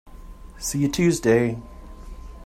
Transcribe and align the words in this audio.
See 0.57 0.79
you 0.79 0.89
Tuesday! 0.89 1.61